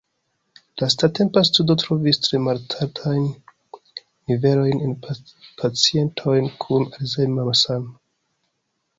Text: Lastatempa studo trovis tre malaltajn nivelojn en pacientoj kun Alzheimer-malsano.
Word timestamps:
Lastatempa 0.81 1.41
studo 1.47 1.73
trovis 1.81 2.19
tre 2.27 2.39
malaltajn 2.45 3.27
nivelojn 4.31 4.81
en 4.87 4.95
pacientoj 5.65 6.35
kun 6.65 6.87
Alzheimer-malsano. 6.89 7.93